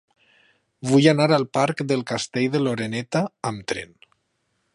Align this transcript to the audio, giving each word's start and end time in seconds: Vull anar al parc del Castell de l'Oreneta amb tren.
Vull 0.91 1.09
anar 1.11 1.27
al 1.37 1.45
parc 1.59 1.85
del 1.93 2.03
Castell 2.13 2.49
de 2.57 2.63
l'Oreneta 2.65 3.23
amb 3.53 3.71
tren. 3.73 3.97